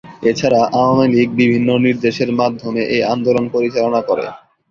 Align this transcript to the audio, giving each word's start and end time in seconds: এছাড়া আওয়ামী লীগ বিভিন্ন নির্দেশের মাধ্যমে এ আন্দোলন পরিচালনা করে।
এছাড়া 0.23 0.61
আওয়ামী 0.75 1.05
লীগ 1.13 1.29
বিভিন্ন 1.41 1.69
নির্দেশের 1.85 2.29
মাধ্যমে 2.39 2.81
এ 2.89 2.99
আন্দোলন 3.13 3.45
পরিচালনা 3.53 4.01
করে। 4.09 4.25